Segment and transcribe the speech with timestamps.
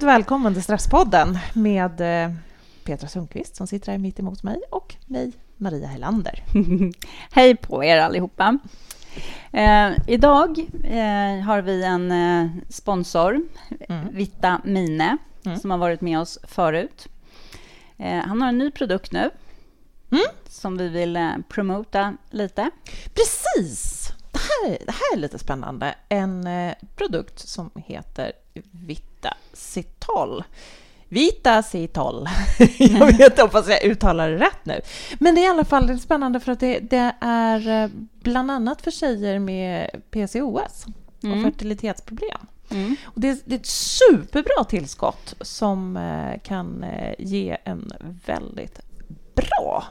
[0.00, 2.34] Varmt välkommen till Stresspodden med eh,
[2.84, 6.44] Petra Sundqvist som sitter här mitt emot mig och mig, Maria Helander.
[7.32, 8.58] Hej på er allihopa.
[9.52, 13.40] Eh, idag eh, har vi en eh, sponsor,
[13.88, 14.14] mm.
[14.14, 15.58] Vita Mine, mm.
[15.58, 17.08] som har varit med oss förut.
[17.98, 19.30] Eh, han har en ny produkt nu
[20.10, 20.24] mm.
[20.48, 22.70] som vi vill eh, promota lite.
[23.14, 24.08] Precis!
[24.32, 25.94] Det här, det här är lite spännande.
[26.08, 26.48] En
[26.96, 28.32] produkt som heter
[28.70, 29.09] Vita
[29.52, 30.44] Citol.
[31.08, 32.28] Vita Citol.
[32.78, 34.80] jag vet, hoppas jag uttalar det rätt nu.
[35.18, 37.90] Men det är i alla fall spännande för att det, det är eh,
[38.22, 40.86] bland annat för tjejer med PCOS
[41.22, 41.38] mm.
[41.38, 42.40] och fertilitetsproblem.
[42.70, 42.96] Mm.
[43.04, 47.92] Och det, det, är ett superbra tillskott som eh, kan eh, ge en
[48.26, 48.80] väldigt
[49.34, 49.84] bra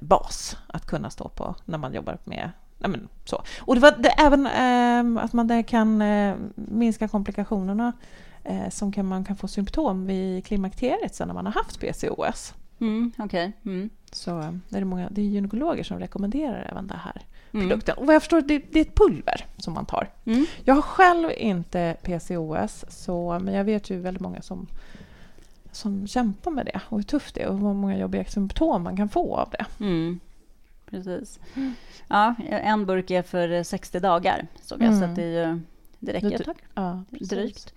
[0.00, 2.50] bas att kunna stå på när man jobbar med
[2.88, 3.42] men så.
[3.58, 7.92] Och det var det, även eh, att man där kan eh, minska komplikationerna
[8.44, 12.54] eh, som kan, man kan få symptom vid klimakteriet sen när man har haft PCOS.
[12.80, 13.52] Mm, okay.
[13.64, 13.90] mm.
[14.12, 17.68] Så eh, det är många, det är gynekologer som rekommenderar även den här mm.
[17.68, 17.96] produkten.
[17.98, 20.10] Och vad jag förstår, det, det är ett pulver som man tar.
[20.24, 20.46] Mm.
[20.64, 24.68] Jag har själv inte PCOS, så, men jag vet ju väldigt många som
[25.76, 28.96] som kämpar med det och hur tufft det är och hur många jobbiga symptom man
[28.96, 29.66] kan få av det.
[29.84, 30.20] Mm.
[30.90, 31.40] Precis.
[31.54, 31.74] Mm.
[32.08, 35.60] Ja, en burk är för 60 dagar, såg jag, så det är ju
[36.04, 36.62] det räcker ett tag.
[36.74, 37.74] Ja, drygt.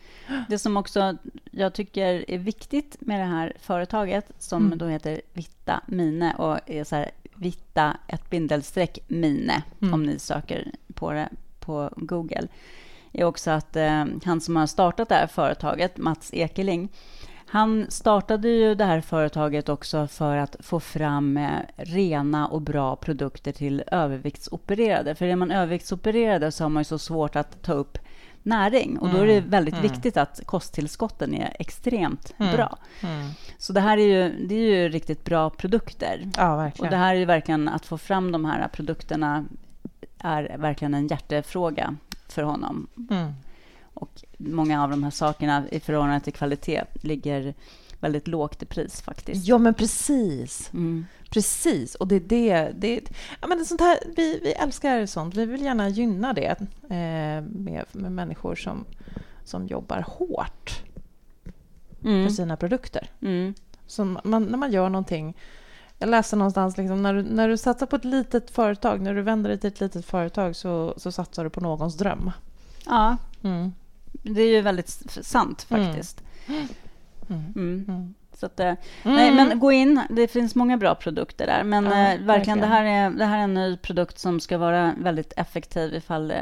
[0.50, 1.18] Det som också
[1.52, 4.78] jag tycker är viktigt med det här företaget som mm.
[4.78, 9.94] då heter Vitta Mine och är så här Vitta ett bindelstreck Mine mm.
[9.94, 12.48] om ni söker på det på Google
[13.12, 16.90] är också att eh, han som har startat det här företaget, Mats Ekeling,
[17.50, 22.96] han startade ju det här företaget också för att få fram eh, rena och bra
[22.96, 25.16] produkter till överviktsopererade.
[25.16, 27.98] För är man överviktsopererade så har man ju så svårt att ta upp
[28.44, 29.00] näring.
[29.00, 29.92] Och då är det mm, väldigt mm.
[29.92, 32.56] viktigt att kosttillskotten är extremt mm.
[32.56, 32.78] bra.
[33.02, 33.30] Mm.
[33.58, 36.30] Så det här är ju, det är ju riktigt bra produkter.
[36.38, 36.88] Ja, verkligen.
[36.88, 39.46] Och det här är ju verkligen att få fram de här produkterna
[40.20, 41.96] är verkligen en hjärtefråga
[42.28, 42.88] för honom.
[43.10, 43.34] Mm.
[43.94, 47.54] Och många av de här sakerna i förhållande till kvalitet ligger
[48.00, 49.48] väldigt lågt i pris faktiskt.
[49.48, 50.74] Ja, men precis.
[50.74, 51.06] Mm.
[51.30, 52.72] Precis, och det är det...
[52.76, 53.10] det
[53.42, 55.36] ja, men sånt här, vi, vi älskar sånt.
[55.36, 58.86] Vi vill gärna gynna det eh, med, med människor som,
[59.44, 60.84] som jobbar hårt
[62.04, 62.28] mm.
[62.28, 63.10] för sina produkter.
[63.22, 63.54] Mm.
[63.88, 65.38] Så man, när man gör någonting...
[66.00, 69.22] Jag läste någonstans, liksom, när, du, när du satsar på ett litet företag, när du
[69.22, 72.32] vänder dig till ett litet företag så, så satsar du på någons dröm.
[72.86, 73.72] Ja, mm.
[74.24, 75.86] Det är ju väldigt sant mm.
[75.86, 76.24] faktiskt.
[76.48, 77.54] Mm.
[77.56, 78.14] Mm.
[78.34, 78.78] Så att, eh, mm.
[79.04, 80.02] nej, men gå in.
[80.10, 81.64] Det finns många bra produkter där.
[81.64, 84.58] Men ja, eh, verkligen, det här, är, det här är en ny produkt som ska
[84.58, 86.38] vara väldigt effektiv ifall eh,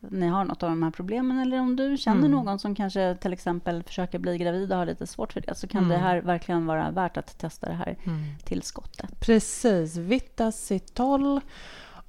[0.00, 2.30] ni har något av de här problemen eller om du känner mm.
[2.30, 5.68] någon som kanske till exempel försöker bli gravid och har lite svårt för det så
[5.68, 5.90] kan mm.
[5.90, 8.24] det här verkligen vara värt att testa det här mm.
[8.44, 9.20] tillskottet.
[9.20, 9.96] Precis.
[9.96, 11.40] Vitacitol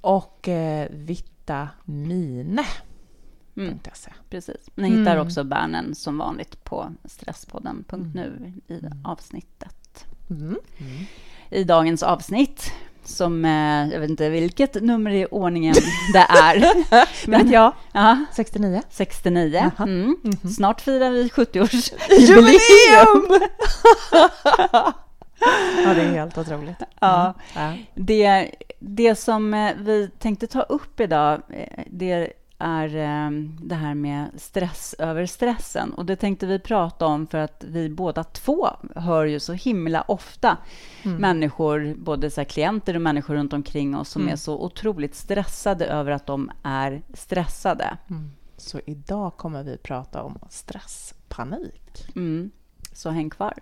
[0.00, 2.64] och eh, Vitamine.
[3.56, 3.78] Mm.
[4.30, 4.70] Precis.
[4.74, 5.26] Ni hittar mm.
[5.26, 8.60] också bärnen som vanligt på stresspodden.nu mm.
[8.66, 9.04] i mm.
[9.04, 10.06] avsnittet.
[10.30, 10.56] Mm.
[11.50, 12.72] I dagens avsnitt,
[13.04, 15.74] som eh, jag vet inte vilket nummer i ordningen
[16.12, 16.74] det är.
[17.30, 17.72] Men jag.
[17.92, 18.82] Ja, 69.
[18.90, 19.70] 69.
[19.78, 20.16] Mm.
[20.22, 20.48] -hmm.
[20.48, 23.40] Snart firar vi 70-årsjubileum!
[25.84, 26.76] ja, det är helt otroligt.
[27.00, 27.34] Ja.
[27.94, 32.32] Det, det som eh, vi tänkte ta upp idag, eh, det
[32.64, 35.94] är ehm, det här med stress över stressen.
[35.94, 40.02] Och det tänkte vi prata om för att vi båda två hör ju så himla
[40.02, 40.58] ofta
[41.02, 41.16] mm.
[41.16, 44.32] människor, både så klienter och människor runt omkring oss som mm.
[44.32, 47.96] är så otroligt stressade över att de är stressade.
[48.10, 48.30] Mm.
[48.56, 52.06] Så idag kommer vi prata om stresspanik.
[52.16, 52.50] Mm.
[52.92, 53.54] Så häng kvar.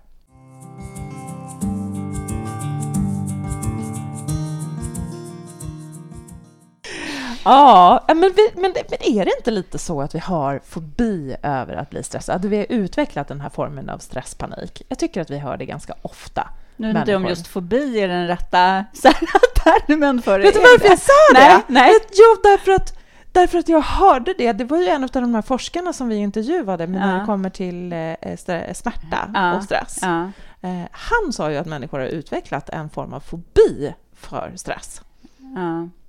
[7.44, 11.76] Ja, men, vi, men, men, är det inte lite så att vi har fobi över
[11.76, 12.48] att bli stressade?
[12.48, 14.82] Vi har utvecklat den här formen av stresspanik?
[14.88, 16.48] Jag tycker att vi hör det ganska ofta.
[16.76, 18.84] Nu vet inte om just fobi är den rätta
[19.64, 20.44] termen för det.
[20.44, 21.38] Vet du varför jag sa det?
[21.40, 21.92] Nej, nej.
[22.12, 22.98] Jo, därför att,
[23.32, 24.52] därför att jag hörde det.
[24.52, 26.90] Det var ju en av de här forskarna som vi intervjuade ja.
[26.90, 29.56] när det kommer till eh, smärta ja.
[29.56, 29.98] och stress.
[30.02, 30.30] Ja.
[30.62, 35.02] Eh, han sa ju att människor har utvecklat en form av fobi för stress.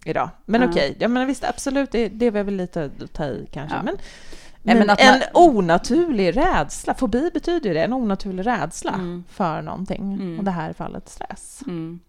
[0.05, 0.29] Idag.
[0.45, 0.67] Men ja.
[0.67, 1.19] okej, okay.
[1.19, 3.77] ja, visst absolut, det, det är väl lite att ta i kanske.
[3.77, 3.83] Ja.
[3.83, 3.97] Men,
[4.61, 5.21] men, men en man...
[5.33, 9.23] onaturlig rädsla, fobi betyder ju det, en onaturlig rädsla mm.
[9.29, 10.13] för någonting.
[10.13, 10.39] Mm.
[10.39, 11.63] Och det här fallet stress.
[11.67, 11.99] Mm.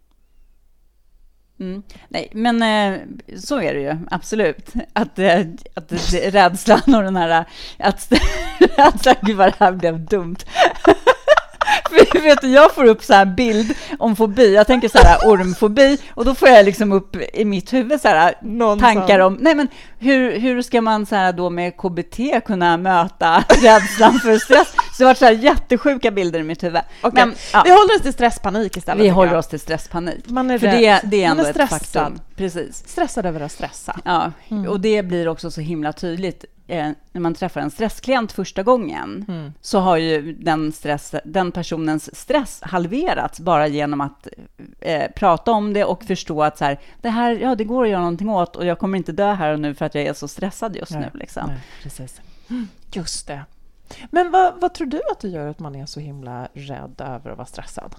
[1.61, 1.83] Mm.
[2.09, 3.01] Nej, men eh,
[3.39, 4.73] så är det ju absolut.
[4.93, 5.41] Att, eh,
[5.75, 7.45] att rädslan och den här...
[7.79, 8.13] Att,
[8.77, 10.37] rädslan, gud vad det här blev dumt.
[12.23, 14.55] Vet du, jag får upp så här bild om fobi.
[14.55, 18.09] Jag tänker så här ormfobi och då får jag liksom upp i mitt huvud så
[18.09, 18.35] här
[18.81, 19.69] tankar om, nej men
[19.99, 24.75] hur, hur ska man så här då med KBT kunna möta rädslan för stress?
[24.95, 26.83] Så det var så här jättesjuka bilder i mitt huvud.
[27.03, 27.27] Okay.
[27.27, 27.63] Men, ja.
[27.65, 29.05] Vi håller oss till stresspanik istället.
[29.05, 30.29] Vi håller oss till stresspanik.
[30.29, 32.21] Man är för det, det är ändå är ett faktum.
[32.37, 32.89] Precis.
[32.89, 34.01] Stressad över att stressa.
[34.05, 34.69] Ja, mm.
[34.69, 39.25] och det blir också så himla tydligt eh, när man träffar en stressklient första gången,
[39.29, 39.53] mm.
[39.61, 44.29] så har ju den, stress, den personens stress halverats bara genom att
[44.81, 47.91] eh, prata om det och förstå att så här, det här, ja, det går att
[47.91, 50.15] göra någonting åt och jag kommer inte dö här och nu för att jag är
[50.15, 51.19] så stressad just nej, nu.
[51.19, 51.47] Liksom.
[51.47, 52.21] Nej, precis.
[52.93, 53.41] Just det.
[54.11, 57.31] Men vad, vad tror du att det gör att man är så himla rädd över
[57.31, 57.95] att vara stressad?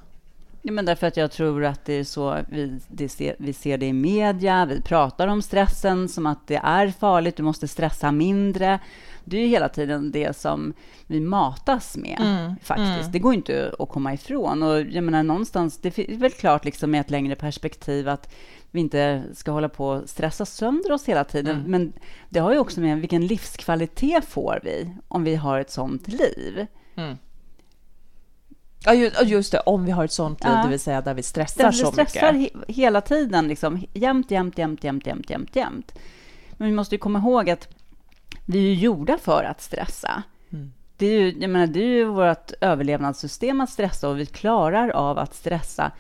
[0.68, 3.78] Ja, men därför att jag tror att det är så vi, det ser, vi ser
[3.78, 4.66] det i media.
[4.66, 8.80] Vi pratar om stressen som att det är farligt, du måste stressa mindre.
[9.24, 10.74] Det är ju hela tiden det som
[11.08, 13.00] vi matas med, mm, faktiskt.
[13.00, 13.12] Mm.
[13.12, 14.64] Det går inte att komma ifrån.
[14.64, 18.34] Och jag menar, någonstans, det är väl klart liksom med ett längre perspektiv att
[18.72, 21.56] vi inte ska hålla på och stressa sönder oss hela tiden.
[21.56, 21.72] Mm.
[21.72, 21.94] Men
[22.30, 26.68] det har ju också med vilken livskvalitet får vi om vi har ett sånt liv.
[28.86, 28.94] Ja,
[29.24, 29.60] just det.
[29.60, 30.64] Om vi har ett sånt liv, ja.
[30.64, 32.68] det vill säga där vi stressar där vi så stressar mycket.
[32.68, 36.00] He hela tiden, liksom, jämt, jämt, jämt, jämt, jämt, jämt, jämt.
[36.52, 37.68] Men vi måste ju komma ihåg att
[38.46, 40.24] vi är gjorda för att stressa.
[40.52, 40.74] Mm.
[40.98, 44.90] Det är ju, jag menar, det är ju vårt överlevnadssystem att stressa och vi klarar
[44.90, 45.92] av att stressa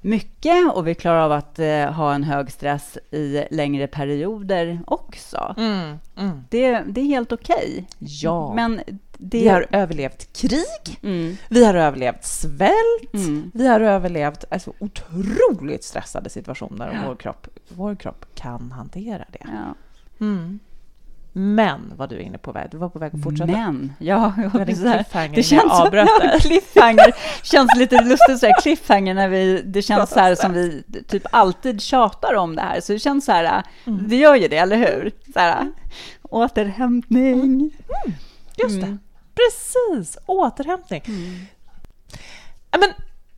[0.00, 5.54] mycket och vi klarar av att eh, ha en hög stress i längre perioder också.
[5.58, 6.44] Mm, mm.
[6.50, 7.56] Det, det är helt okej.
[7.56, 7.84] Okay.
[7.98, 8.54] Ja.
[8.54, 8.80] Men
[9.18, 9.38] det...
[9.38, 11.36] Vi har överlevt krig, mm.
[11.48, 13.50] vi har överlevt svält, mm.
[13.54, 17.00] vi har överlevt alltså, otroligt stressade situationer ja.
[17.00, 19.44] och vår kropp, vår kropp kan hantera det.
[19.44, 19.74] Ja.
[20.20, 20.58] Mm.
[21.32, 23.52] Men vad du är inne på väg, du var på väg att fortsätta.
[23.52, 24.66] Men, ja, jag
[25.34, 30.10] det, känns avbröt ja, cliffhanger känns lite lustigt så här, cliffhanger när vi, det känns
[30.10, 33.62] så här som vi typ alltid tjatar om det här, så det känns så här,
[33.84, 34.08] mm.
[34.08, 35.12] det gör ju det, eller hur?
[35.32, 35.72] Så här,
[36.22, 37.40] återhämtning.
[37.40, 37.70] Mm.
[38.56, 38.98] Just det.
[39.38, 41.02] Precis, återhämtning.
[41.06, 41.46] Mm.
[42.78, 42.90] Men,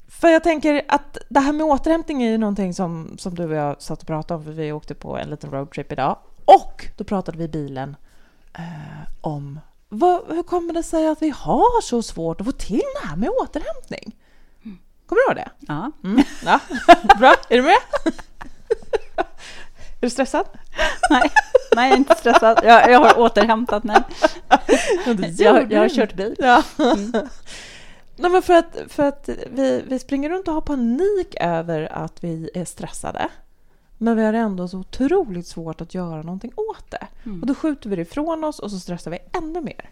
[0.08, 3.55] för jag tänker att det här med återhämtning är ju någonting som, som du och
[3.55, 6.19] jag satt och pratade om, för vi åkte på en liten roadtrip idag.
[6.44, 7.97] Och då pratade vi i bilen
[8.55, 12.82] eh, om vad, hur kommer det sig att vi har så svårt att få till
[13.02, 14.17] det här med återhämtning?
[15.06, 15.50] Kommer du ihåg det?
[15.73, 15.93] Ja.
[16.05, 16.23] Mm.
[16.44, 16.61] ja.
[17.19, 17.79] Bra, är du med?
[20.00, 20.47] Är du stressad?
[21.11, 21.31] Nej,
[21.76, 22.61] nej jag är inte stressad.
[22.62, 24.02] Jag, jag har återhämtat mig.
[25.38, 26.35] Jag, jag har kört bil.
[26.38, 26.62] Ja.
[26.79, 27.12] Mm.
[28.17, 32.25] Nej, men för att, för att vi, vi springer runt och har panik över att
[32.25, 33.29] vi är stressade.
[33.99, 37.06] Men vi har ändå så otroligt svårt att göra någonting åt det.
[37.25, 37.41] Mm.
[37.41, 39.91] Och då skjuter vi det ifrån oss och så stressar vi ännu mer.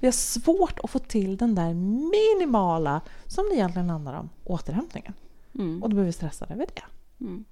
[0.00, 5.12] Vi har svårt att få till den där minimala, som det egentligen handlar om, återhämtningen.
[5.54, 5.82] Mm.
[5.82, 6.82] Och då blir vi stressade över det.
[7.24, 7.44] Mm.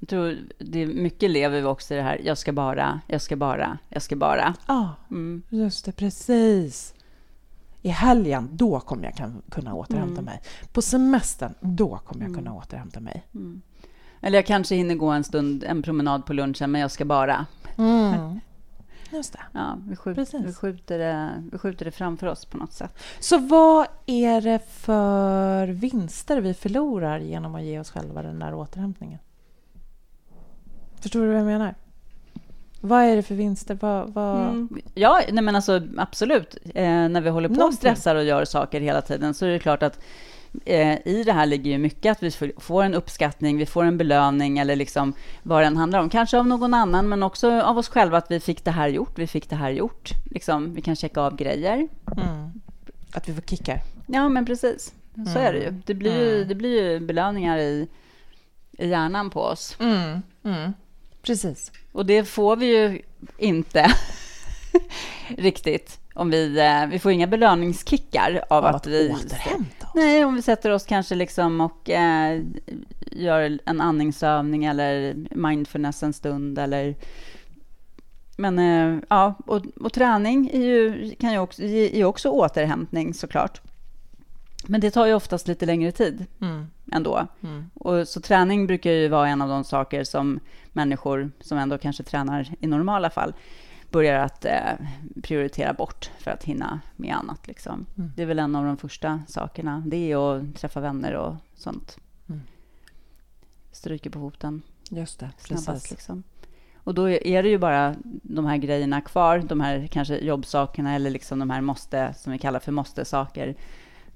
[0.00, 3.20] Jag tror det är mycket lever vi också i det här, jag ska bara, jag
[3.20, 4.54] ska bara, jag ska bara.
[4.66, 5.42] Ja, mm.
[5.48, 6.94] just det, precis.
[7.82, 10.24] I helgen, då kommer jag kunna återhämta mm.
[10.24, 10.42] mig.
[10.72, 12.62] På semestern, då kommer jag kunna mm.
[12.62, 13.26] återhämta mig.
[13.34, 13.62] Mm.
[14.20, 17.46] Eller jag kanske hinner gå en stund, en promenad på lunchen, men jag ska bara.
[17.78, 18.40] Mm.
[19.12, 19.40] Just det.
[19.52, 22.98] Ja, vi, skjuter, vi, skjuter det, vi skjuter det framför oss på något sätt.
[23.20, 28.54] Så vad är det för vinster vi förlorar genom att ge oss själva den där
[28.54, 29.18] återhämtningen?
[31.00, 31.74] Förstår du vad jag menar?
[32.80, 33.78] Vad är det för vinster?
[33.80, 34.42] Vad, vad...
[34.42, 34.68] Mm.
[34.94, 36.56] Ja, nej men alltså, absolut.
[36.74, 39.58] Eh, när vi håller på och stressar och gör saker hela tiden så är det
[39.58, 40.00] klart att
[40.64, 43.98] eh, i det här ligger ju mycket att vi får en uppskattning, vi får en
[43.98, 46.10] belöning eller liksom vad den handlar om.
[46.10, 49.18] Kanske av någon annan, men också av oss själva att vi fick det här gjort,
[49.18, 50.10] vi fick det här gjort.
[50.30, 51.88] Liksom, vi kan checka av grejer.
[52.16, 52.52] Mm.
[53.12, 53.80] Att vi får kickar.
[54.06, 54.94] Ja, men precis.
[55.14, 55.36] Så mm.
[55.36, 55.70] är det ju.
[55.86, 56.48] Det blir ju, mm.
[56.48, 57.88] det blir ju belöningar i,
[58.72, 59.76] i hjärnan på oss.
[61.22, 61.72] Precis.
[61.92, 63.02] Och det får vi ju
[63.38, 63.86] inte
[65.28, 66.00] riktigt.
[66.14, 69.10] Om vi, eh, vi får inga belöningskickar av, av att, vi...
[69.10, 69.92] återhämta oss?
[69.94, 72.42] Nej, om vi sätter oss kanske liksom och eh,
[73.00, 76.96] gör en andningsövning eller mindfulness en stund eller...
[78.36, 83.60] Men eh, ja, och, och, träning är ju, kan ju också, är också återhämtning såklart.
[84.66, 86.66] Men det tar ju oftast lite längre tid mm.
[86.92, 87.26] ändå.
[87.42, 87.70] Mm.
[87.74, 90.40] Och så träning brukar ju vara en av de saker som
[90.72, 93.34] människor som ändå kanske tränar i normala fall
[93.90, 94.72] börjar att eh,
[95.22, 97.46] prioritera bort för att hinna med annat.
[97.46, 97.86] Liksom.
[97.98, 98.12] Mm.
[98.16, 99.82] Det är väl en av de första sakerna.
[99.86, 101.98] Det är att träffa vänner och sånt.
[102.28, 102.40] Mm.
[103.72, 104.62] Stryker på foten.
[104.90, 105.90] Just det, snabbast.
[105.90, 106.22] Liksom.
[106.74, 111.10] Och då är det ju bara de här grejerna kvar, de här kanske jobbsakerna eller
[111.10, 113.56] liksom de här måste, som vi kallar för måste-saker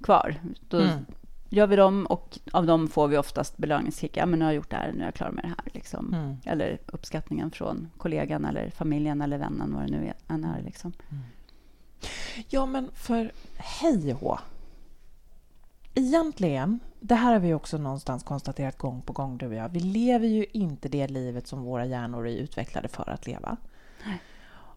[0.04, 0.34] kvar.
[0.68, 1.06] Då mm.
[1.48, 4.16] gör vi dem och av dem får vi oftast belöningskick.
[4.16, 5.72] Ja, men nu har jag gjort det här, nu är jag klar med det här.
[5.74, 6.14] Liksom.
[6.14, 6.36] Mm.
[6.44, 10.62] Eller uppskattningen från kollegan eller familjen eller vännen, vad det nu än är.
[10.62, 10.92] Liksom.
[11.10, 11.22] Mm.
[12.48, 14.38] Ja, men för hej hå.
[15.94, 19.68] Egentligen, det här har vi också någonstans konstaterat gång på gång, du och jag.
[19.68, 23.56] Vi lever ju inte det livet som våra hjärnor är utvecklade för att leva.
[24.06, 24.20] Nej.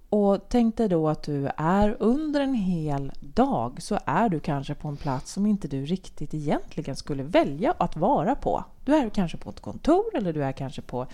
[0.09, 4.75] Och tänk dig då att du är under en hel dag så är du kanske
[4.75, 8.63] på en plats som inte du riktigt egentligen skulle välja att vara på.
[8.85, 11.07] Du är kanske på ett kontor eller du är kanske på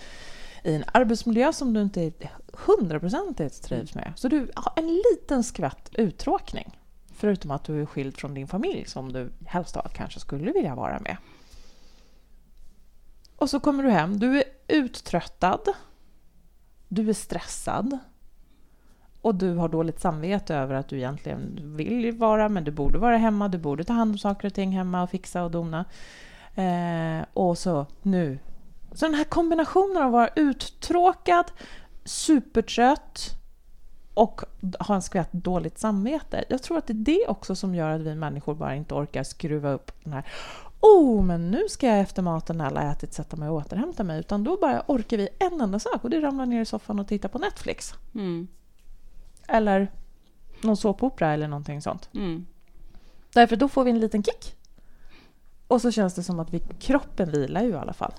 [0.64, 2.12] i en arbetsmiljö som du inte
[2.52, 4.12] hundraprocentigt trivs med.
[4.16, 6.78] Så du har en liten skvätt uttråkning.
[7.14, 10.74] Förutom att du är skild från din familj som du helst av kanske skulle vilja
[10.74, 11.16] vara med.
[13.36, 15.60] Och så kommer du hem, du är uttröttad.
[16.88, 17.98] Du är stressad.
[19.24, 23.16] Och du har dåligt samvete över att du egentligen vill vara, men du borde vara
[23.16, 25.84] hemma, du borde ta hand om saker och ting hemma och fixa och dona.
[26.54, 28.38] Eh, och så nu.
[28.92, 31.44] Så den här kombinationen av att vara uttråkad,
[32.04, 33.30] supertrött
[34.14, 34.40] och
[34.78, 36.44] ha en skvätt dåligt samvete.
[36.48, 39.22] Jag tror att det är det också som gör att vi människor bara inte orkar
[39.22, 40.24] skruva upp den här
[40.80, 44.20] Oh, men nu ska jag efter maten när alla ätit sätta mig och återhämta mig.
[44.20, 46.98] Utan då bara orkar vi en enda sak och det är ramla ner i soffan
[46.98, 47.94] och titta på Netflix.
[48.14, 48.48] Mm.
[49.48, 49.90] Eller
[50.60, 52.08] någon såpopera eller någonting sånt.
[52.14, 52.46] Mm.
[53.34, 54.56] Därför då får vi en liten kick.
[55.68, 58.12] Och så känns det som att vi, kroppen vilar ju i alla fall.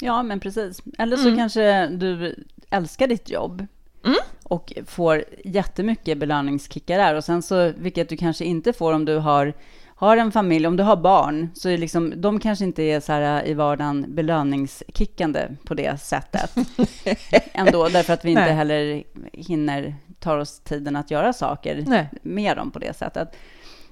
[0.00, 0.82] Ja, men precis.
[0.98, 1.36] Eller så mm.
[1.36, 3.66] kanske du älskar ditt jobb
[4.04, 4.18] mm.
[4.42, 7.14] och får jättemycket belöningskickar där.
[7.14, 9.54] Och sen så, vilket du kanske inte får om du har
[9.98, 13.12] har en familj, om du har barn, så är liksom, de kanske inte är så
[13.12, 16.54] här i vardagen belöningskickande på det sättet.
[17.52, 18.54] Ändå, därför att vi inte Nej.
[18.54, 22.08] heller hinner ta oss tiden att göra saker Nej.
[22.22, 23.36] med dem på det sättet.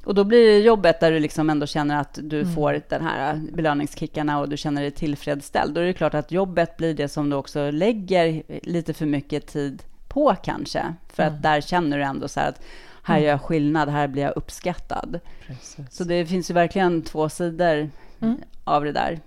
[0.05, 2.55] Och då blir det jobbet där du liksom ändå känner att du mm.
[2.55, 5.75] får den här belöningskickarna och du känner dig tillfredsställd.
[5.75, 9.47] Då är det klart att jobbet blir det som du också lägger lite för mycket
[9.47, 9.83] tid
[10.14, 10.94] på kanske.
[11.09, 11.35] För mm.
[11.35, 12.62] att där känner du ändå så här att
[13.02, 15.21] här gör jag skillnad, här blir jag uppskattad.
[15.47, 15.87] Precis.
[15.90, 17.90] Så det finns ju verkligen två sidor
[18.21, 18.37] mm.
[18.64, 19.21] av det där.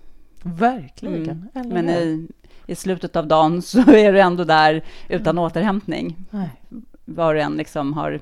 [0.43, 1.49] Verkligen.
[1.55, 1.69] Mm.
[1.69, 2.27] Men i,
[2.65, 5.43] i, slutet av dagen så är du ändå där utan mm.
[5.43, 6.25] återhämtning.
[6.29, 6.49] Nej.
[7.05, 8.19] Var du än liksom har,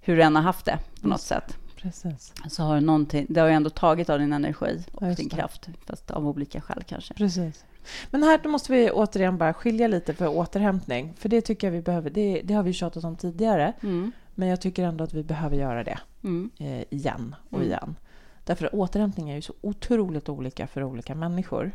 [0.00, 1.56] hur du än har haft det på något sätt.
[1.76, 2.32] Precis.
[2.48, 6.10] Så har någonting, det har ju ändå tagit av din energi och din kraft, fast
[6.10, 7.14] av olika skäl kanske.
[7.14, 7.64] Precis.
[8.10, 11.14] Men här måste vi återigen bara skilja lite för återhämtning.
[11.16, 12.10] För det tycker jag vi behöver.
[12.10, 13.72] Det, det har vi tjatat om tidigare.
[13.82, 14.12] Mm.
[14.34, 16.50] Men jag tycker ändå att vi behöver göra det mm.
[16.58, 17.68] eh, igen och mm.
[17.68, 17.96] igen.
[18.44, 21.72] Därför att återhämtning är ju så otroligt olika för olika människor.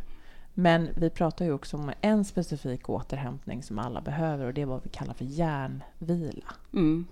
[0.53, 4.65] Men vi pratar ju också om en specifik återhämtning som alla behöver och det är
[4.65, 6.53] vad vi kallar för hjärnvila.
[6.73, 7.07] Mm.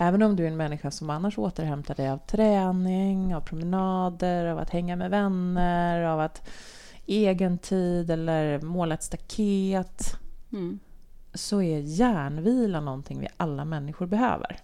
[0.00, 4.58] Även om du är en människa som annars återhämtar dig av träning, av promenader, av
[4.58, 6.48] att hänga med vänner, av att
[7.08, 10.16] egen tid eller måla ett staket.
[10.52, 10.78] Mm
[11.34, 14.60] så är järnvila någonting vi alla människor behöver.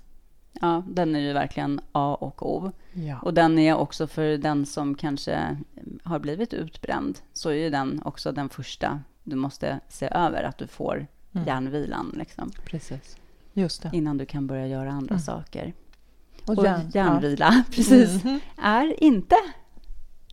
[0.52, 2.72] Ja, den är ju verkligen A och O.
[2.92, 3.18] Ja.
[3.22, 5.56] Och den är också för den som kanske
[6.02, 10.58] har blivit utbränd, så är ju den också den första du måste se över, att
[10.58, 11.46] du får mm.
[11.46, 12.14] järnvilan.
[12.16, 12.50] Liksom.
[12.64, 13.16] Precis.
[13.52, 13.90] Just det.
[13.92, 15.22] Innan du kan börja göra andra mm.
[15.22, 15.74] saker.
[16.46, 17.62] Och, och järn, järnvila, ja.
[17.74, 18.40] precis, mm.
[18.62, 19.36] är inte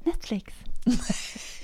[0.03, 0.53] Netflix.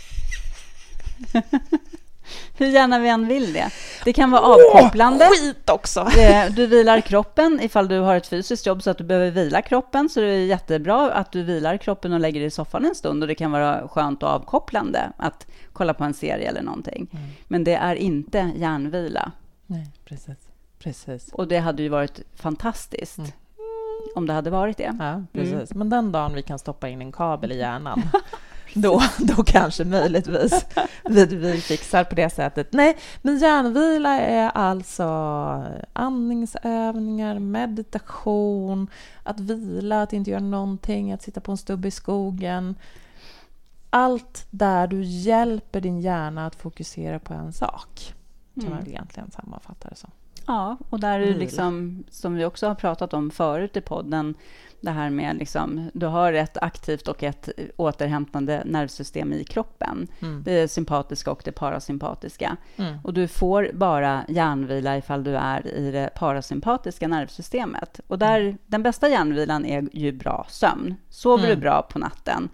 [2.57, 3.69] Hur gärna vi än vill det.
[4.03, 5.25] Det kan vara avkopplande.
[5.25, 6.07] Oh, skit också!
[6.55, 10.09] Du vilar kroppen ifall du har ett fysiskt jobb så att du behöver vila kroppen.
[10.09, 13.23] Så det är jättebra att du vilar kroppen och lägger dig i soffan en stund.
[13.23, 17.07] Och det kan vara skönt och avkopplande att kolla på en serie eller någonting.
[17.11, 17.25] Mm.
[17.47, 19.31] Men det är inte hjärnvila.
[19.65, 20.37] Nej, precis.
[20.79, 21.29] precis.
[21.33, 23.17] Och det hade ju varit fantastiskt.
[23.17, 23.31] Mm
[24.15, 24.95] om det hade varit det.
[24.99, 25.71] Ja, precis.
[25.71, 25.77] Mm.
[25.77, 28.01] Men den dagen vi kan stoppa in en kabel i hjärnan
[28.81, 30.65] då, då kanske möjligtvis
[31.03, 32.73] vi, vi fixar på det sättet.
[32.73, 35.03] Nej, men hjärnvila är alltså
[35.93, 38.87] andningsövningar, meditation,
[39.23, 42.75] att vila, att inte göra någonting, att sitta på en stubb i skogen.
[43.89, 48.13] Allt där du hjälper din hjärna att fokusera på en sak,
[48.53, 48.73] kan mm.
[48.73, 50.11] man väl egentligen sammanfatta det som.
[50.47, 54.35] Ja, och där är liksom, som vi också har pratat om förut i podden,
[54.81, 60.07] det här med liksom, du har ett aktivt och ett återhämtande nervsystem i kroppen.
[60.21, 60.43] Mm.
[60.43, 62.57] Det sympatiska och det parasympatiska.
[62.77, 62.97] Mm.
[63.03, 67.99] Och du får bara hjärnvila ifall du är i det parasympatiska nervsystemet.
[68.07, 68.57] Och där, mm.
[68.65, 70.95] den bästa hjärnvilan är ju bra sömn.
[71.09, 71.59] Sover du mm.
[71.59, 72.49] bra på natten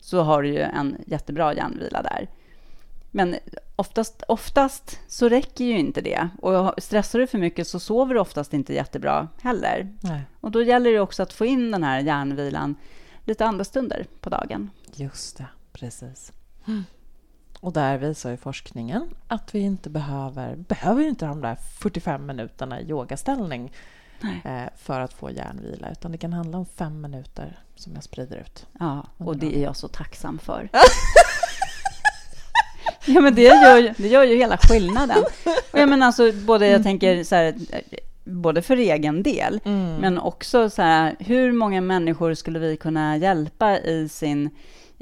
[0.00, 2.28] så har du ju en jättebra hjärnvila där.
[3.16, 3.36] Men
[3.76, 6.28] oftast, oftast så räcker ju inte det.
[6.42, 9.96] Och stressar du för mycket så sover du oftast inte jättebra heller.
[10.00, 10.22] Nej.
[10.40, 12.74] Och då gäller det också att få in den här hjärnvilan
[13.24, 14.70] lite andra stunder på dagen.
[14.94, 16.32] Just det, precis.
[16.66, 16.84] Mm.
[17.60, 22.80] Och där visar ju forskningen att vi inte behöver, behöver inte de där 45 minuterna
[22.80, 23.72] i yogaställning
[24.44, 28.36] eh, för att få hjärnvila, utan det kan handla om fem minuter som jag sprider
[28.36, 28.66] ut.
[28.80, 30.68] Ja, och det är jag så tacksam för.
[33.06, 35.24] ja, men det gör, ju, det gör ju hela skillnaden.
[35.72, 36.84] Och jag menar alltså, både, jag mm.
[36.84, 37.54] tänker så här,
[38.24, 39.96] både för egen del, mm.
[39.96, 44.50] men också så här, hur många människor skulle vi kunna hjälpa i sin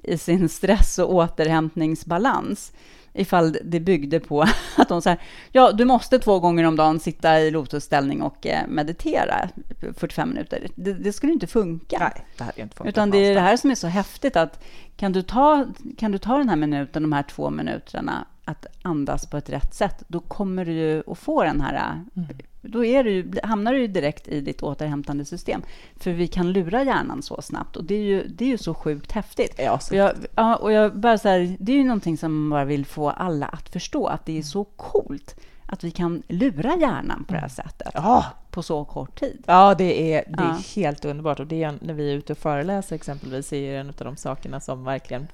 [0.02, 2.72] i sin stress och återhämtningsbalans
[3.12, 4.42] ifall det byggde på
[4.76, 5.20] att de säger
[5.52, 9.48] ja, du måste två gånger om dagen sitta i lotusställning och eh, meditera
[9.96, 10.66] 45 minuter.
[10.74, 11.98] Det, det skulle inte funka.
[11.98, 12.92] Nej, det hade inte funkat.
[12.92, 14.64] Utan det är det här som är så häftigt att
[14.96, 15.66] kan du ta,
[15.98, 19.74] kan du ta den här minuten, de här två minuterna att andas på ett rätt
[19.74, 22.04] sätt, då kommer du ju att få den här...
[22.16, 22.28] Mm.
[22.62, 25.62] Då är du, hamnar du ju direkt i ditt återhämtande system.
[25.96, 28.74] För vi kan lura hjärnan så snabbt och det är ju, det är ju så
[28.74, 29.54] sjukt häftigt.
[29.58, 32.50] Ja, och jag, ja, och jag bara så här, det är ju någonting som man
[32.50, 36.76] bara vill få alla att förstå, att det är så coolt att vi kan lura
[36.76, 38.26] hjärnan på det här sättet ja.
[38.50, 39.44] på så kort tid.
[39.46, 40.58] Ja, det är, det är ja.
[40.74, 41.40] helt underbart.
[41.40, 44.60] Och det är när vi är ute och föreläser exempelvis, är en av de sakerna
[44.60, 45.26] som verkligen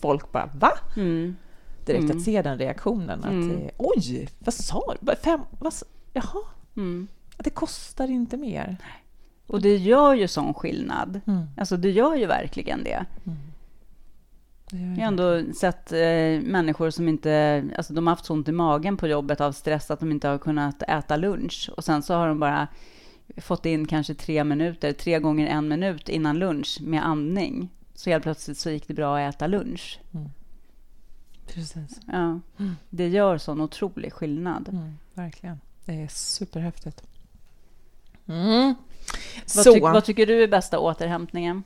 [0.00, 0.72] folk bara va?
[0.96, 1.36] Mm
[1.86, 2.16] direkt mm.
[2.16, 3.24] att se den reaktionen.
[3.24, 3.70] Att, mm.
[3.76, 5.16] Oj, vad sa du?
[5.16, 5.74] Fem, vad,
[6.12, 6.42] jaha,
[6.76, 7.08] mm.
[7.36, 8.76] det kostar inte mer.
[9.46, 11.20] Och det gör ju sån skillnad.
[11.26, 11.46] Mm.
[11.56, 13.04] Alltså det gör ju verkligen det.
[13.26, 13.38] Mm.
[14.70, 18.52] Jag har ändå sett eh, människor som inte, alltså de har haft så ont i
[18.52, 21.70] magen på jobbet av stress att de inte har kunnat äta lunch.
[21.76, 22.68] Och sen så har de bara
[23.36, 27.68] fått in kanske tre minuter, tre gånger en minut innan lunch med andning.
[27.94, 30.00] Så helt plötsligt så gick det bra att äta lunch.
[30.14, 30.28] Mm.
[31.46, 32.00] Precis.
[32.06, 32.40] Ja.
[32.58, 32.76] Mm.
[32.90, 34.68] Det gör sån otrolig skillnad.
[34.68, 35.60] Mm, verkligen.
[35.84, 37.02] Det är superhäftigt.
[38.28, 38.74] Mm.
[39.56, 41.62] Vad, ty vad, tycker du är bästa återhämtningen?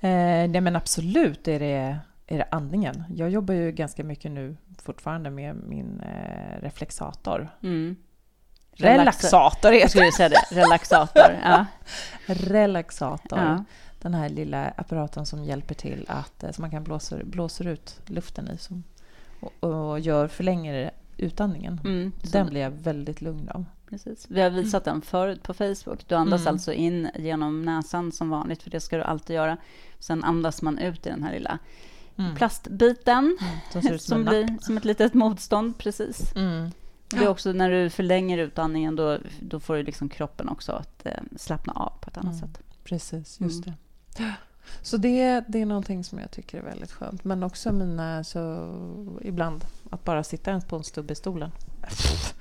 [0.00, 3.04] Eh, nej men absolut är det, är det andningen.
[3.14, 7.48] Jag jobbar ju ganska mycket nu fortfarande med min eh, reflexator.
[7.62, 7.96] Mm.
[8.72, 10.12] Relaxator heter det.
[10.12, 10.44] säga det.
[10.50, 11.38] Relaxator.
[11.44, 11.66] Ja.
[12.26, 13.38] Relaxator.
[13.38, 13.64] Ja.
[14.00, 18.00] Den här lilla apparaten som hjälper till att eh, så man kan blåsa, blåser ut
[18.06, 18.84] luften i som,
[19.40, 21.80] och, och gör, förlänger utandningen.
[21.84, 23.64] Mm, den blir jag väldigt lugn av.
[23.90, 24.26] Precis.
[24.28, 26.08] Vi har visat den förut på Facebook.
[26.08, 26.52] Du andas mm.
[26.52, 29.56] alltså in genom näsan som vanligt, för det ska du alltid göra.
[29.98, 31.58] Sen andas man ut i den här lilla
[32.16, 32.34] mm.
[32.34, 33.38] plastbiten
[33.74, 35.78] mm, som, som blir som ett litet motstånd.
[35.78, 36.32] Precis.
[36.36, 36.70] Mm.
[37.08, 41.06] Det är också när du förlänger utandningen, då, då får du liksom kroppen också att
[41.06, 42.48] eh, slappna av på ett annat mm.
[42.48, 42.62] sätt.
[42.84, 43.76] Precis, just mm.
[44.16, 44.34] det.
[44.82, 47.24] Så det, det är någonting som jag tycker är väldigt skönt.
[47.24, 48.68] Men också mina, så
[49.22, 51.50] ibland, att bara sitta på en stubbe i stolen.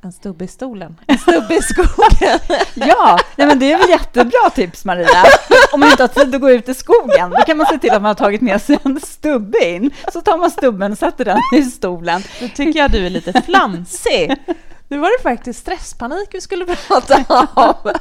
[0.00, 1.00] En stubbe i stolen.
[1.06, 2.38] En stubbe i skogen.
[2.88, 5.24] ja, nej men det är väl jättebra tips, Maria.
[5.72, 7.90] Om man inte har tid att gå ut i skogen, då kan man se till
[7.90, 9.90] att man har tagit med sig en stubbe in.
[10.12, 12.22] Så tar man stubben och sätter den i stolen.
[12.40, 14.36] Då tycker jag du är lite flamsig.
[14.90, 17.92] Nu var det faktiskt stresspanik vi skulle prata om.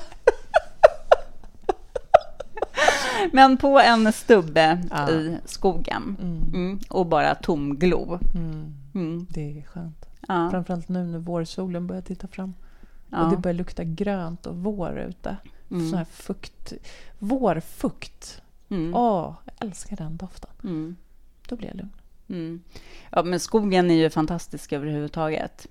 [3.32, 5.10] Men på en stubbe ja.
[5.10, 6.54] i skogen mm.
[6.54, 8.20] Mm, och bara tom glo.
[8.36, 8.74] Mm.
[8.96, 9.28] mm.
[9.30, 10.06] Det är skönt.
[10.28, 10.50] Ja.
[10.52, 12.54] Framförallt nu när vårsolen börjar titta fram.
[13.10, 13.24] Ja.
[13.24, 15.38] Och det börjar lukta grönt och vår ute.
[15.72, 15.90] Mm.
[15.90, 16.74] Sån här fukt.
[17.20, 18.42] Vårfukt.
[18.70, 18.96] Mm.
[18.96, 20.52] Åh, jag älskar den doften.
[20.64, 20.96] Mm.
[21.48, 21.94] Då blir jag lugn.
[22.30, 22.62] Mm.
[23.12, 25.68] Ja, men skogen är ju fantastisk överhuvudtaget.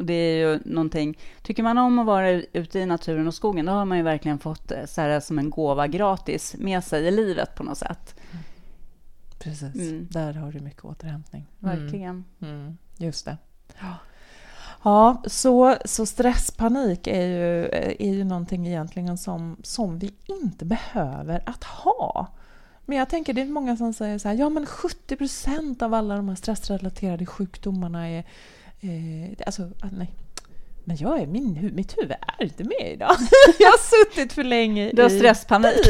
[0.00, 3.72] Det är ju någonting, tycker man om att vara ute i naturen och skogen, då
[3.72, 7.10] har man ju verkligen fått eh, så här, som en gåva gratis med sig i
[7.10, 8.14] livet på något sätt.
[9.38, 10.08] Precis, mm.
[10.10, 11.46] där har du mycket återhämtning.
[11.58, 12.24] Verkligen.
[12.40, 12.54] Mm.
[12.54, 12.78] mm.
[12.96, 13.36] Just det.
[13.80, 13.94] Ja.
[14.82, 21.42] Ja, så, så stresspanik är ju, är ju någonting egentligen som, som vi inte behöver
[21.46, 22.26] att ha.
[22.84, 25.94] Men jag tänker, det är många som säger så här, ja men 70 procent av
[25.94, 28.24] alla de här stressrelaterade sjukdomarna är
[28.80, 30.10] Eh, alltså, ah, nej.
[30.84, 33.16] Men jag är, min, mitt huvud är inte med idag.
[33.58, 35.76] jag har suttit för länge Du har stresspanik.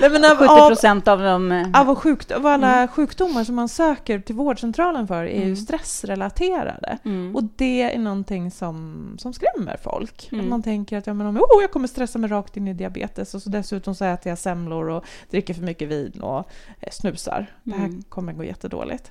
[0.00, 1.52] Nej, men av, 70 procent av dem...
[1.52, 2.88] Eh, av, sjukt, av alla mm.
[2.88, 5.48] sjukdomar som man söker till vårdcentralen för är mm.
[5.48, 6.98] ju stressrelaterade.
[7.04, 7.36] Mm.
[7.36, 10.28] Och det är någonting som, som skrämmer folk.
[10.32, 10.44] Mm.
[10.44, 12.74] Att man tänker att ja, men om, oh, jag kommer stressa mig rakt in i
[12.74, 16.38] diabetes och så dessutom så äter jag semlor och dricker för mycket vin och
[16.80, 17.46] eh, snusar.
[17.62, 18.02] Det här mm.
[18.02, 19.10] kommer gå jättedåligt.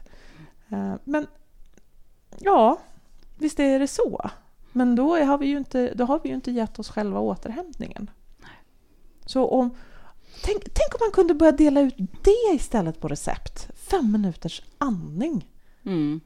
[0.72, 1.28] Uh, men
[2.38, 2.80] ja,
[3.38, 4.30] visst är det så.
[4.72, 8.10] Men då har vi ju inte, då har vi ju inte gett oss själva återhämtningen.
[9.26, 9.76] Så om,
[10.44, 15.48] Tänk, tänk om man kunde börja dela ut det istället på recept fem minuters andning.
[15.86, 16.22] Mm.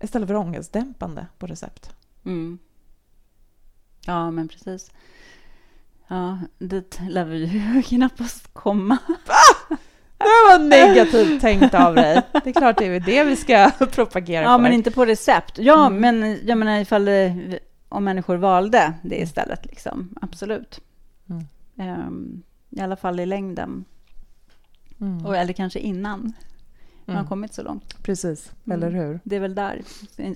[0.00, 1.94] Istället för ångestdämpande på recept.
[2.24, 2.58] Mm.
[4.06, 4.90] Ja, men precis.
[6.08, 8.98] Ja, dit lär vi ju knappast komma.
[10.18, 12.22] Det var negativt tänkt av dig.
[12.32, 14.52] Det är klart det är det vi ska propagera ja, för.
[14.52, 15.58] Ja, men inte på recept.
[15.58, 16.00] Ja, mm.
[16.00, 19.24] men jag menar ifall det, om människor valde det mm.
[19.24, 20.14] istället, liksom.
[20.20, 20.80] Absolut.
[21.30, 21.44] Mm.
[21.74, 23.84] Um, I alla fall i längden.
[25.00, 25.26] Mm.
[25.26, 26.32] Och, eller kanske innan
[27.04, 27.28] man har mm.
[27.28, 28.02] kommit så långt.
[28.02, 29.00] Precis, eller mm.
[29.00, 29.20] hur?
[29.24, 29.82] Det är väl där,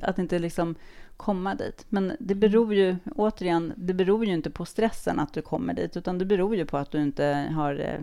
[0.02, 0.74] att inte liksom
[1.16, 1.86] komma dit.
[1.88, 5.96] Men det beror ju, återigen, det beror ju inte på stressen att du kommer dit,
[5.96, 8.00] utan det beror ju på att du inte har eh,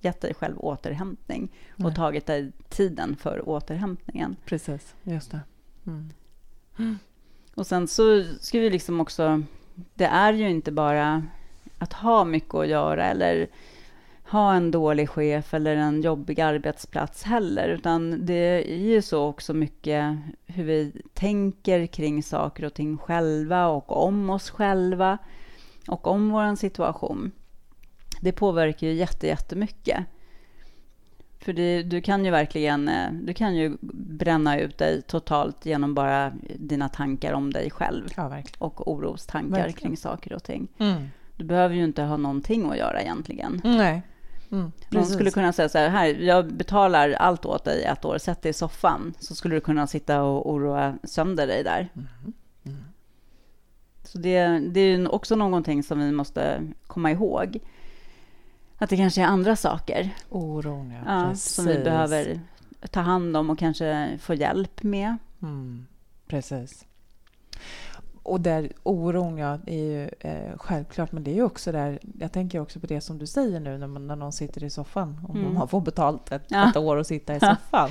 [0.00, 1.86] gett dig själv återhämtning Nej.
[1.86, 4.36] och tagit dig tiden för återhämtningen.
[4.44, 5.40] Precis, just det.
[5.86, 6.98] Mm.
[7.54, 9.42] Och sen så ska vi liksom också...
[9.94, 11.26] Det är ju inte bara
[11.84, 13.48] att ha mycket att göra eller
[14.28, 19.54] ha en dålig chef eller en jobbig arbetsplats heller, utan det är ju så också
[19.54, 20.16] mycket
[20.46, 25.18] hur vi tänker kring saker och ting själva och om oss själva
[25.88, 27.32] och om vår situation
[28.24, 30.04] det påverkar ju jätte, jättemycket.
[31.38, 33.76] För det, du kan ju verkligen eh, du kan ju
[34.08, 38.08] bränna ut dig totalt genom bara dina tankar om dig själv.
[38.16, 39.72] Ja, och orostankar verkligen.
[39.72, 40.68] kring saker och ting.
[40.78, 41.08] Mm.
[41.36, 43.60] Du behöver ju inte ha någonting att göra egentligen.
[43.64, 44.02] Nej.
[44.52, 48.18] Mm, Någon skulle kunna säga så här, här, jag betalar allt åt dig ett år,
[48.18, 49.14] sätt dig i soffan.
[49.18, 51.88] Så skulle du kunna sitta och oroa sönder dig där.
[51.94, 52.08] Mm.
[52.64, 52.84] Mm.
[54.02, 57.58] Så det, det är också någonting som vi måste komma ihåg.
[58.78, 60.10] Att det kanske är andra saker.
[60.28, 61.26] Oron, ja.
[61.28, 62.40] ja som vi behöver
[62.90, 65.16] ta hand om och kanske få hjälp med.
[65.42, 65.86] Mm,
[66.26, 66.84] precis.
[68.24, 71.98] Och där oron, ja, är ju eh, självklart, men det är ju också där...
[72.18, 74.70] Jag tänker också på det som du säger nu när, man, när någon sitter i
[74.70, 75.20] soffan.
[75.28, 75.54] Om mm.
[75.54, 76.70] man får betalt ett, ja.
[76.70, 77.90] ett år att sitta i soffan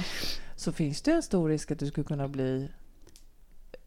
[0.55, 2.69] så finns det en stor risk att du skulle kunna bli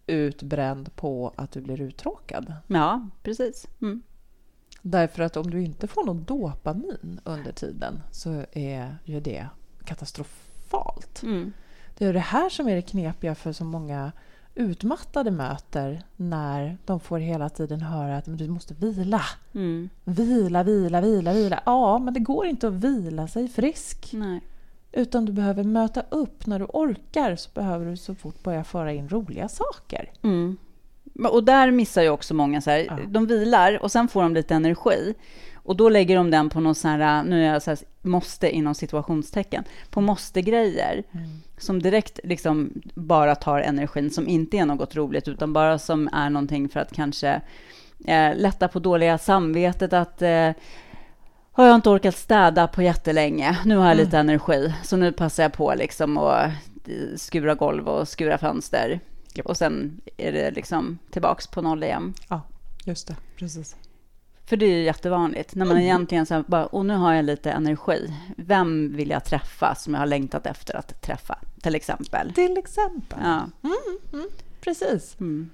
[0.07, 2.53] utbränd på att du blir uttråkad.
[2.67, 3.67] Ja, precis.
[3.83, 4.03] Mm.
[4.83, 9.47] Därför att om du inte får någon dopamin under tiden så är ju det
[9.85, 11.23] katastrofalt.
[11.23, 11.53] Mm.
[11.99, 14.13] Det är det här som är det knepiga för så många
[14.57, 19.23] utmattade möter när de får hela tiden höra att du måste vila.
[19.55, 19.89] Mm.
[20.05, 21.63] Vila, vila, vila, vila.
[21.67, 24.11] Ja, men det går inte att vila sig frisk.
[24.13, 24.41] Nej.
[24.93, 26.47] Utan du behöver möta upp.
[26.47, 30.11] När du orkar så behöver du så fort börja föra in roliga saker.
[30.23, 30.57] Mm.
[31.31, 32.99] Och där missar ju också många så här, ja.
[33.09, 35.15] de vilar och sen får de lite energi.
[35.67, 38.51] Och då lägger de den på någon sån här, nu är jag så här, måste
[38.51, 41.03] inom situationstecken, på måste-grejer.
[41.13, 41.29] Mm.
[41.59, 46.31] Som direkt liksom bara tar energin, som inte är något roligt, utan bara som är
[46.31, 47.41] någonting för att kanske
[48.07, 50.51] eh, lätta på dåliga samvetet att eh,
[51.53, 53.59] har jag inte orkat städa på jättelänge.
[53.65, 54.05] Nu har jag mm.
[54.05, 56.51] lite energi, så nu passar jag på liksom att
[56.87, 59.01] eh, skura golv och skura fönster.
[59.37, 59.47] Yep.
[59.47, 62.15] Och sen är det liksom tillbaks på noll igen.
[62.29, 62.43] Ja,
[62.85, 63.17] just det.
[63.37, 63.77] Precis.
[64.47, 65.85] För det är ju jättevanligt när man mm.
[65.85, 68.15] egentligen så bara, och nu har jag lite energi.
[68.37, 71.39] Vem vill jag träffa som jag har längtat efter att träffa?
[71.63, 72.35] Till exempel.
[72.35, 73.19] Till exempel.
[73.23, 73.51] Ja.
[73.63, 74.27] Mm, mm,
[74.61, 75.17] precis.
[75.21, 75.51] Mm.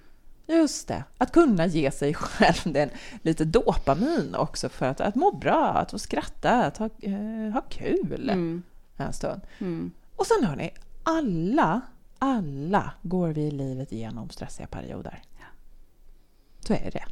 [0.47, 1.05] Just det.
[1.19, 2.91] Att kunna ge sig själv den,
[3.23, 7.61] lite dopamin också för att, att må bra, att få skratta, att ha, uh, ha
[7.61, 8.63] kul mm.
[8.97, 9.41] en stund.
[9.59, 9.93] Mm.
[10.17, 10.71] Och sen hörni,
[11.03, 11.81] alla
[12.25, 15.23] alla går vi i livet igenom stressiga perioder.
[16.61, 17.05] Så är det.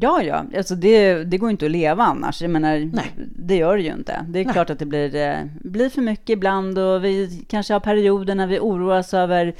[0.00, 0.44] Ja, ja.
[0.56, 2.42] Alltså det, det går inte att leva annars.
[2.42, 3.12] Jag menar, Nej.
[3.36, 4.26] Det gör det ju inte.
[4.28, 4.52] Det är Nej.
[4.54, 8.46] klart att det blir, eh, blir för mycket ibland och vi kanske har perioder när
[8.46, 9.54] vi oroas över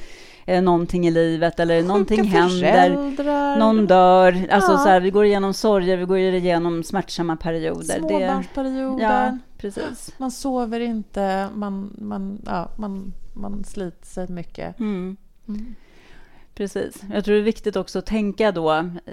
[0.47, 3.59] eh, någonting i livet eller Sjuka någonting händer.
[3.59, 4.47] Någon dör.
[4.51, 4.79] Alltså ja.
[4.79, 7.99] så här, vi går igenom sorger, vi går igenom smärtsamma perioder.
[7.99, 9.05] Småbarnsperioder.
[9.05, 10.15] Ja, precis.
[10.19, 14.81] Man sover inte, man, man, ja, man man sliter sig mycket.
[14.81, 15.17] Mm.
[15.49, 15.75] Mm.
[16.59, 17.03] Precis.
[17.13, 18.73] Jag tror det är viktigt också att tänka då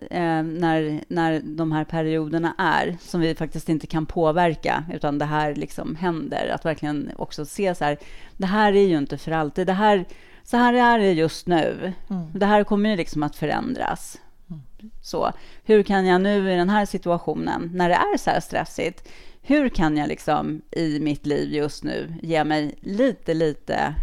[0.09, 5.25] eh, när, när de här perioderna är som vi faktiskt inte kan påverka, utan det
[5.25, 6.47] här liksom händer.
[6.47, 7.97] Att verkligen också se så här,
[8.37, 9.67] det här är ju inte för alltid.
[9.67, 10.05] Det här,
[10.43, 11.93] så här är det just nu.
[12.09, 12.25] Mm.
[12.33, 14.19] Det här kommer ju liksom att förändras.
[14.49, 14.61] Mm.
[15.01, 15.31] Så
[15.63, 19.09] hur kan jag nu i den här situationen, när det är så här stressigt,
[19.41, 23.95] hur kan jag liksom i mitt liv just nu ge mig lite, lite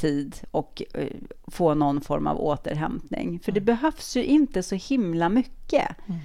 [0.00, 1.06] tid och uh,
[1.46, 3.40] få någon form av återhämtning.
[3.40, 3.66] För det mm.
[3.66, 5.96] behövs ju inte så himla mycket.
[6.06, 6.20] Mm.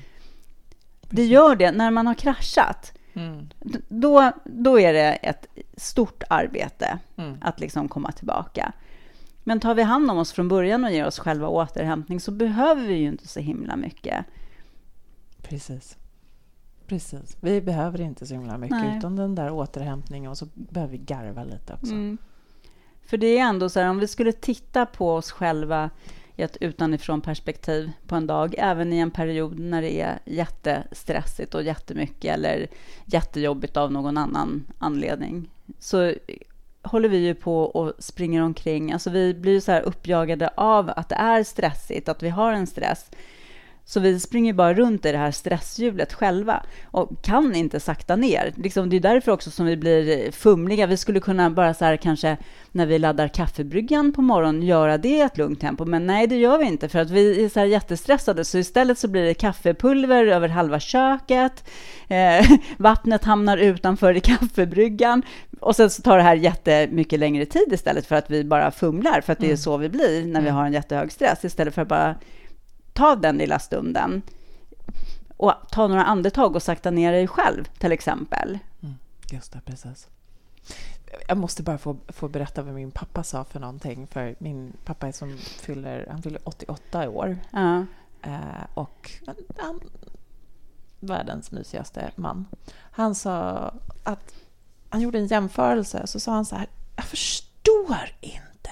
[1.10, 2.94] Det gör det när man har kraschat.
[3.14, 3.48] Mm.
[3.88, 7.38] Då, då är det ett stort arbete mm.
[7.42, 8.74] att liksom komma tillbaka.
[9.44, 12.88] Men tar vi hand om oss från början och ger oss själva återhämtning så behöver
[12.88, 14.26] vi ju inte så himla mycket.
[15.42, 15.98] Precis.
[16.88, 17.38] Precis.
[17.42, 18.98] Vi behöver inte så himla mycket, Nej.
[18.98, 21.94] utan den där återhämtningen och så behöver vi garva lite också.
[21.94, 22.18] Mm.
[23.06, 25.90] För det är ändå så här, om vi skulle titta på oss själva
[26.36, 31.56] i ett utanifrån perspektiv på en dag, även i en period när det är jättestressigt
[31.56, 32.68] och jättemycket eller
[33.06, 36.14] jättejobbigt av någon annan anledning, så
[36.82, 38.92] håller vi ju på och springer omkring.
[38.92, 42.52] Alltså vi blir ju så här uppjagade av att det är stressigt, att vi har
[42.52, 43.12] en stress.
[43.88, 48.54] Så vi springer bara runt i det här stresshjulet själva och kan inte sakta ner.
[48.56, 50.88] Liksom, det är därför också som vi blir fumliga.
[50.88, 52.38] Vi skulle kunna bara så här kanske
[52.72, 55.86] när vi laddar kaffebryggan på morgonen göra det i ett lugnt tempo.
[55.86, 58.46] Men nej, det gör vi inte för att vi är så här jättestressade.
[58.46, 61.70] Så istället så blir det kaffepulver över halva köket.
[62.08, 62.46] Eh,
[62.78, 65.22] vattnet hamnar utanför i kaffebryggan
[65.60, 69.22] och sen så tar det här jättemycket längre tid istället för att vi bara fumlar
[69.22, 69.58] för att det är mm.
[69.58, 70.56] så vi blir när vi mm.
[70.56, 72.16] har en jättehög stress istället för att bara
[72.96, 74.22] ta den lilla stunden
[75.38, 78.60] och ta några andetag och sakta ner dig själv, till exempel.
[78.82, 78.96] Mm,
[79.32, 80.08] just det, precis.
[81.28, 84.08] Jag måste bara få, få berätta vad min pappa sa för någonting.
[84.08, 87.38] För min pappa är som fyller, han fyller 88 i år.
[87.54, 87.84] Uh.
[88.22, 89.12] Eh, och
[89.58, 89.80] han,
[91.00, 92.46] världens mysigaste man.
[92.92, 94.34] Han sa att
[94.90, 96.08] han gjorde en jämförelse.
[96.08, 98.72] Så sa han så här, jag förstår inte.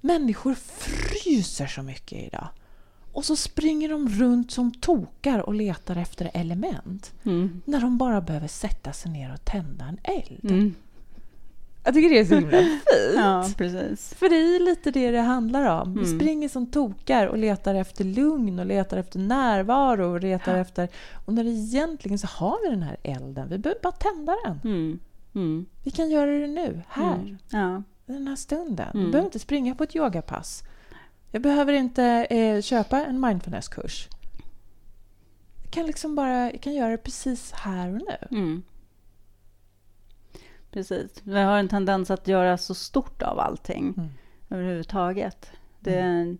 [0.00, 2.48] Människor fryser så mycket idag.
[3.12, 7.12] Och så springer de runt som tokar och letar efter element.
[7.24, 7.62] Mm.
[7.64, 10.50] När de bara behöver sätta sig ner och tända en eld.
[10.50, 10.74] Mm.
[11.84, 12.82] Jag tycker det är så himla fint.
[13.14, 14.14] Ja, precis.
[14.14, 15.90] För det är lite det det handlar om.
[15.90, 16.04] Mm.
[16.04, 20.60] Vi springer som tokar och letar efter lugn och letar efter närvaro och letar ja.
[20.60, 20.88] efter...
[21.26, 23.48] Och när det egentligen så har vi den här elden.
[23.48, 24.60] Vi behöver bara tända den.
[24.64, 24.98] Mm.
[25.34, 25.66] Mm.
[25.84, 27.14] Vi kan göra det nu, här.
[27.14, 27.38] Mm.
[27.50, 27.82] Ja.
[28.06, 28.88] Den här stunden.
[28.92, 30.62] Vi behöver inte springa på ett yogapass.
[31.34, 34.08] Jag behöver inte eh, köpa en mindfulnesskurs.
[35.62, 38.38] Jag kan liksom bara jag kan göra det precis här och nu.
[38.38, 38.62] Mm.
[40.70, 41.10] Precis.
[41.22, 44.10] Vi har en tendens att göra så stort av allting mm.
[44.50, 45.50] överhuvudtaget.
[45.80, 46.38] Det, mm.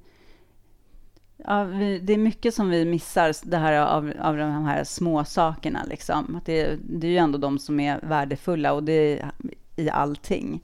[1.37, 5.25] ja, vi, det är mycket som vi missar det här av, av de här små
[5.25, 5.85] sakerna.
[5.85, 6.37] Liksom.
[6.37, 9.33] Att det, det är ju ändå de som är värdefulla och det är
[9.77, 10.63] i allting.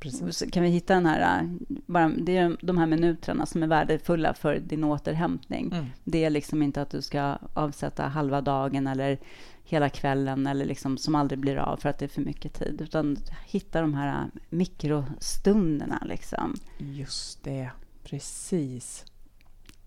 [0.00, 0.50] Precis.
[0.52, 1.40] Kan vi hitta den här...
[1.40, 1.50] Äh,
[1.86, 5.72] bara, det är de här minuterna som är värdefulla för din återhämtning.
[5.72, 5.86] Mm.
[6.04, 9.18] Det är liksom inte att du ska avsätta halva dagen eller
[9.64, 12.80] hela kvällen eller liksom som aldrig blir av för att det är för mycket tid.
[12.80, 16.02] Utan hitta de här äh, mikrostunderna.
[16.06, 16.54] Liksom.
[16.78, 17.70] Just det,
[18.04, 19.04] precis.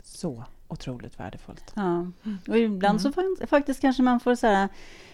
[0.03, 1.73] Så otroligt värdefullt.
[1.75, 2.11] Ja.
[2.47, 3.35] Och ibland mm.
[3.39, 4.69] så faktiskt kanske man får så här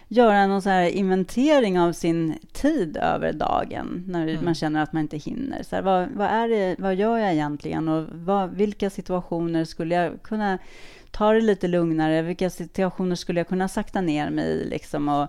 [0.08, 4.46] göra någon så här inventering av sin tid över dagen när mm.
[4.46, 5.64] man känner att man inte hinner.
[5.64, 9.96] Så här, vad, vad, är det, vad gör jag egentligen och vad, vilka situationer skulle
[9.96, 10.58] jag kunna
[11.12, 12.22] ta det lite lugnare?
[12.22, 14.70] Vilka situationer skulle jag kunna sakta ner mig i?
[14.70, 15.28] Liksom, och,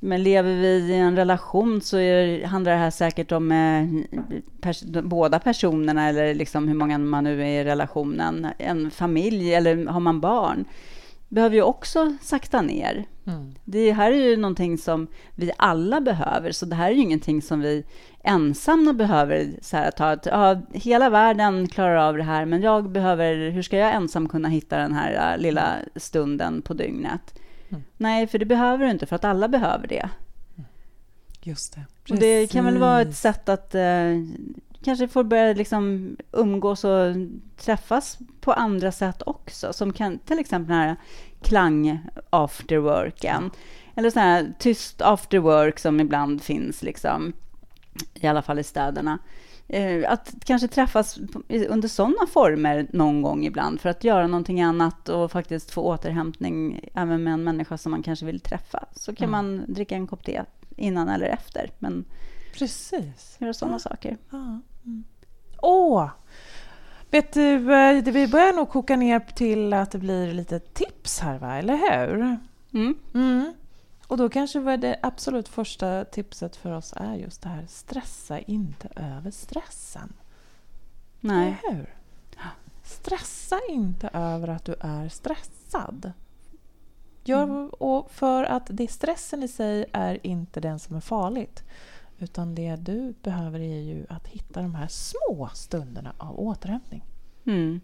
[0.00, 4.18] men lever vi i en relation så är, handlar det här säkert om eh,
[4.60, 8.46] pers båda personerna eller liksom hur många man nu är i relationen.
[8.58, 10.64] En familj eller har man barn
[11.30, 13.04] behöver ju också sakta ner.
[13.26, 13.54] Mm.
[13.64, 17.42] Det här är ju någonting som vi alla behöver, så det här är ju ingenting
[17.42, 17.84] som vi
[18.22, 20.04] ensamma behöver så här, ta.
[20.04, 24.28] Att, ja, hela världen klarar av det här, men jag behöver, hur ska jag ensam
[24.28, 27.34] kunna hitta den här uh, lilla stunden på dygnet?
[27.70, 27.82] Mm.
[27.96, 30.08] Nej, för det behöver du inte, för att alla behöver det.
[31.42, 31.84] Just det.
[32.10, 34.26] Och det kan väl vara ett sätt att uh,
[34.84, 37.14] kanske får börja liksom umgås och
[37.56, 40.96] träffas på andra sätt också, som kan till exempel den här
[41.42, 43.50] klang afterworken.
[43.94, 47.32] Eller så här tyst afterwork som ibland finns, liksom,
[48.14, 49.18] i alla fall i städerna.
[49.72, 51.18] Eh, att kanske träffas
[51.68, 56.80] under sådana former någon gång ibland för att göra någonting annat och faktiskt få återhämtning
[56.94, 58.84] även med en människa som man kanske vill träffa.
[58.92, 59.30] Så kan mm.
[59.30, 60.42] man dricka en kopp te
[60.76, 61.70] innan eller efter.
[61.78, 62.04] Men
[62.54, 63.36] Precis.
[63.38, 63.78] Göra sådana ja.
[63.78, 64.16] saker.
[64.30, 64.60] Ja.
[64.84, 65.04] Mm.
[65.62, 66.08] Åh!
[67.10, 71.38] Vet du, eh, vi börjar nog koka ner till att det blir lite tips här,
[71.38, 71.54] va?
[71.54, 72.38] eller hur?
[73.14, 73.54] Mm.
[74.20, 78.88] Då kanske var det absolut första tipset för oss är just det här, stressa inte
[78.96, 80.12] över stressen.
[81.20, 81.58] Nej.
[81.68, 81.94] Eller hur?
[82.82, 86.12] Stressa inte över att du är stressad.
[87.24, 87.68] Gör, mm.
[87.68, 91.62] och för att det stressen i sig är inte den som är farligt.
[92.18, 97.04] Utan det du behöver är ju att hitta de här små stunderna av återhämtning.
[97.46, 97.80] Mm.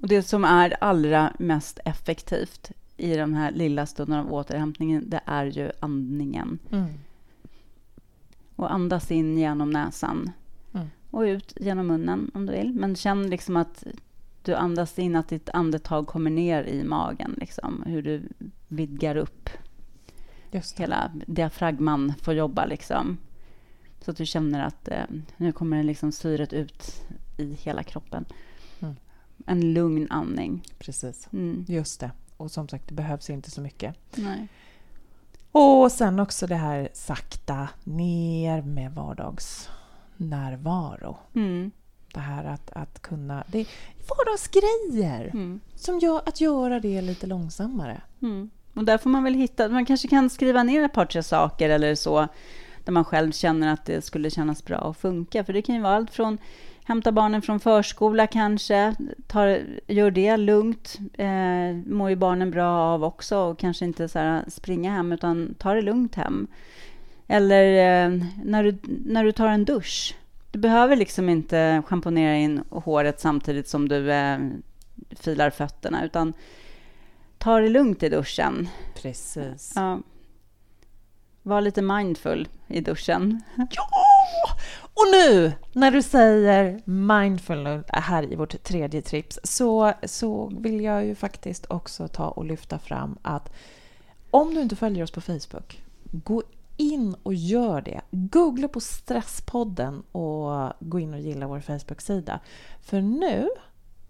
[0.00, 5.20] Och det som är allra mest effektivt i den här lilla stunden av återhämtningen, det
[5.26, 6.58] är ju andningen.
[6.70, 6.88] Mm.
[8.56, 10.30] Och andas in genom näsan
[10.74, 10.86] mm.
[11.10, 12.72] och ut genom munnen om du vill.
[12.72, 13.84] Men känn liksom att
[14.42, 17.34] du andas in, att ditt andetag kommer ner i magen.
[17.40, 17.82] Liksom.
[17.86, 18.22] Hur du
[18.68, 19.50] vidgar upp
[20.76, 22.66] hela diafragman får jobba.
[22.66, 23.18] Liksom.
[24.00, 25.04] Så att du känner att eh,
[25.36, 27.02] nu kommer liksom syret ut
[27.36, 28.24] i hela kroppen.
[28.80, 28.96] Mm.
[29.46, 30.62] En lugn andning.
[30.78, 31.64] Precis, mm.
[31.68, 32.10] just det.
[32.42, 33.96] Och som sagt, det behövs inte så mycket.
[34.14, 34.48] Nej.
[35.52, 41.16] Och sen också det här sakta ner med vardagsnärvaro.
[41.34, 41.70] Mm.
[42.14, 43.44] Det här att, att kunna...
[43.46, 43.66] Det är
[44.08, 45.60] vardagsgrejer mm.
[45.74, 48.02] som gör att göra det lite långsammare.
[48.22, 48.50] Mm.
[48.74, 49.68] Och där får man väl hitta...
[49.68, 52.28] Man kanske kan skriva ner ett par, tre saker eller så
[52.84, 55.44] där man själv känner att det skulle kännas bra och funka.
[55.44, 56.38] För det kan ju vara allt från
[56.84, 58.94] hämta barnen från förskola kanske,
[59.26, 64.18] tar, gör det lugnt, eh, mår ju barnen bra av också och kanske inte så
[64.18, 66.46] här, springa hem utan ta det lugnt hem.
[67.28, 70.16] Eller eh, när, du, när du tar en dusch.
[70.50, 74.38] Du behöver liksom inte schamponera in håret samtidigt som du eh,
[75.10, 76.32] filar fötterna utan
[77.38, 78.68] ta det lugnt i duschen.
[78.94, 79.72] Precis.
[79.76, 80.00] Ja.
[81.42, 83.42] Var lite mindful i duschen.
[83.56, 84.11] Ja!
[84.94, 91.04] Och nu när du säger mindfulness här i vårt tredje trips så, så vill jag
[91.04, 93.52] ju faktiskt också ta och lyfta fram att
[94.30, 96.42] om du inte följer oss på Facebook, gå
[96.76, 98.00] in och gör det.
[98.10, 102.40] Googla på Stresspodden och gå in och gilla vår Facebook-sida.
[102.80, 103.48] För nu,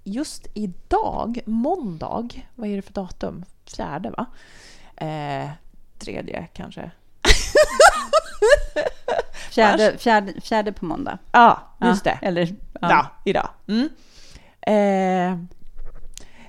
[0.05, 3.45] just idag, måndag, vad är det för datum?
[3.65, 4.27] Fjärde, va?
[4.97, 5.51] Eh,
[5.99, 6.91] tredje kanske?
[9.53, 11.19] Fjärde, fjärde, fjärde på måndag.
[11.33, 12.19] Ja, just det.
[12.23, 13.07] Eller, ja.
[13.25, 13.49] idag.
[13.67, 13.89] Mm.
[14.61, 15.33] Eh,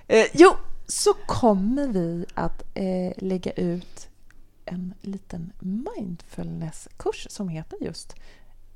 [0.07, 0.55] eh, jo,
[0.87, 4.09] så kommer vi att eh, lägga ut
[4.65, 8.15] en liten mindfulnesskurs som heter just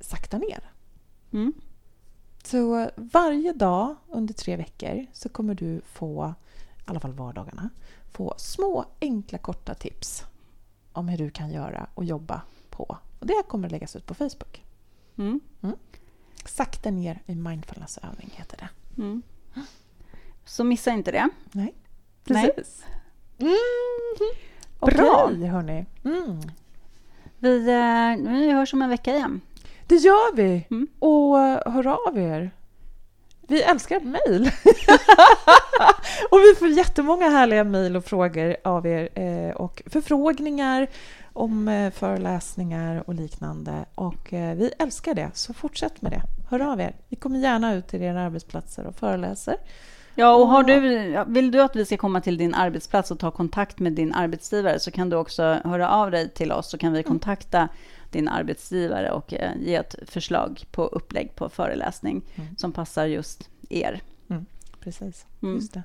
[0.00, 0.70] Sakta ner.
[1.32, 1.52] Mm.
[2.44, 6.34] Så varje dag under tre veckor så kommer du få,
[6.78, 7.70] i alla fall vardagarna,
[8.10, 10.24] få små enkla korta tips
[10.92, 12.96] om hur du kan göra och jobba på.
[13.18, 14.64] Och det kommer att läggas ut på Facebook.
[15.18, 15.40] Mm.
[15.62, 15.76] Mm.
[16.44, 18.68] Sakta ner i mindfulnessövning heter det.
[19.02, 19.22] Mm.
[20.44, 21.28] Så missa inte det.
[21.52, 21.74] Nej,
[22.24, 22.84] precis.
[23.36, 23.56] Nej.
[24.80, 25.24] Bra!
[25.24, 25.86] Okej, hörni.
[26.04, 26.40] Mm.
[27.38, 29.40] Vi, eh, vi hörs om en vecka igen.
[29.86, 30.66] Det gör vi!
[30.70, 30.88] Mm.
[30.98, 32.50] Och eh, hör av er.
[33.40, 34.42] Vi älskar mejl.
[36.30, 40.86] och vi får jättemånga härliga mejl och frågor av er eh, och förfrågningar
[41.38, 43.84] om eh, föreläsningar och liknande.
[43.94, 46.22] Och eh, vi älskar det, så fortsätt med det.
[46.48, 46.96] Hör av er.
[47.08, 49.56] Vi kommer gärna ut till era arbetsplatser och föreläser.
[50.14, 50.80] Ja, och har du,
[51.32, 54.80] vill du att vi ska komma till din arbetsplats och ta kontakt med din arbetsgivare
[54.80, 57.08] så kan du också höra av dig till oss så kan vi mm.
[57.08, 57.68] kontakta
[58.10, 62.56] din arbetsgivare och eh, ge ett förslag på upplägg på föreläsning mm.
[62.56, 64.00] som passar just er.
[64.30, 64.46] Mm.
[64.80, 65.54] Precis, mm.
[65.54, 65.82] just det.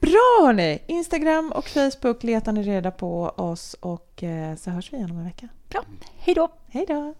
[0.00, 0.78] Bra hörni!
[0.86, 5.18] Instagram och Facebook letar ni reda på oss och eh, så hörs vi igen om
[5.18, 5.48] en vecka.
[5.68, 5.84] Bra,
[6.18, 6.48] hej då!
[6.68, 7.14] Hej då!